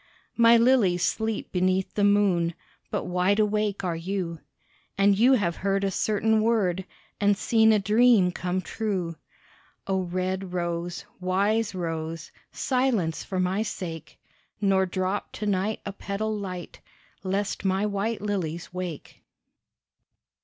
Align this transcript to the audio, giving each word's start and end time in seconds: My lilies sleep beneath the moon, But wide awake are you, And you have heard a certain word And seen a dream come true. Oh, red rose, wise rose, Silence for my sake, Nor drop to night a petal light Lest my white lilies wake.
My 0.35 0.57
lilies 0.57 1.03
sleep 1.03 1.51
beneath 1.51 1.93
the 1.93 2.03
moon, 2.03 2.55
But 2.89 3.03
wide 3.05 3.37
awake 3.37 3.83
are 3.83 3.95
you, 3.95 4.39
And 4.97 5.15
you 5.15 5.33
have 5.33 5.57
heard 5.57 5.83
a 5.83 5.91
certain 5.91 6.41
word 6.41 6.85
And 7.19 7.37
seen 7.37 7.71
a 7.71 7.77
dream 7.77 8.31
come 8.31 8.61
true. 8.61 9.17
Oh, 9.85 10.01
red 10.01 10.53
rose, 10.53 11.05
wise 11.19 11.75
rose, 11.75 12.31
Silence 12.51 13.23
for 13.23 13.39
my 13.39 13.61
sake, 13.61 14.17
Nor 14.59 14.87
drop 14.87 15.31
to 15.33 15.45
night 15.45 15.81
a 15.85 15.93
petal 15.93 16.35
light 16.35 16.81
Lest 17.21 17.63
my 17.63 17.85
white 17.85 18.21
lilies 18.21 18.73
wake. 18.73 19.21